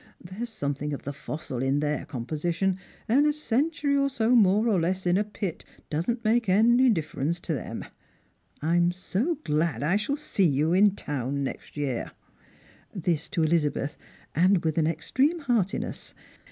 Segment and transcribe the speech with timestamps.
[0.19, 4.79] There's something ol the fossil in their composition, and a century or so more or
[4.79, 7.85] less in a pit doesn't make any difference to them,
[8.63, 12.13] I'm so glad I shall see you in town next year."
[12.91, 13.95] This to Elizabeth,
[14.33, 16.15] and with an extreme heartiness.